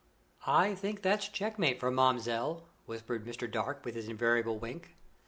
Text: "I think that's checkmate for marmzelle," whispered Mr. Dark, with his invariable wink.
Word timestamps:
"I 0.47 0.73
think 0.73 1.03
that's 1.03 1.27
checkmate 1.29 1.79
for 1.79 1.91
marmzelle," 1.91 2.63
whispered 2.87 3.23
Mr. 3.23 3.45
Dark, 3.47 3.85
with 3.85 3.93
his 3.93 4.07
invariable 4.07 4.57
wink. 4.57 4.95